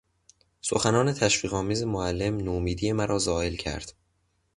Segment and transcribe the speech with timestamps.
[0.61, 3.93] سخنان تشویق آمیز معلم نومیدی مرا زائل کرد.